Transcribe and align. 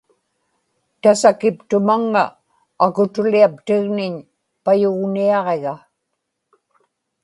tasakiptumaŋŋa 1.01 2.23
akutuliaptigniñ 2.85 4.15
payugniaġiga 4.63 5.73